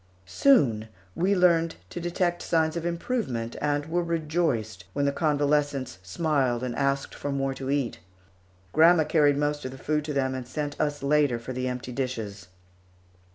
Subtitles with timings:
[0.25, 6.63] Soon we learned to detect signs of improvement, and were rejoiced when the convalescents smiled
[6.63, 7.99] and asked for more to eat.
[8.73, 11.91] Grandma carried most of the food to them and sent us later for the empty
[11.91, 12.47] dishes.